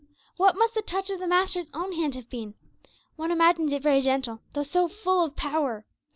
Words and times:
What 0.35 0.57
must 0.57 0.73
the 0.73 0.81
touch 0.81 1.11
of 1.11 1.19
the 1.19 1.27
Master's 1.27 1.69
own 1.75 1.91
hand 1.93 2.15
have 2.15 2.27
been! 2.27 2.55
One 3.17 3.29
imagines 3.29 3.71
it 3.71 3.83
very 3.83 4.01
gentle, 4.01 4.41
though 4.53 4.63
so 4.63 4.87
full 4.87 5.23
of 5.23 5.35
power. 5.35 5.85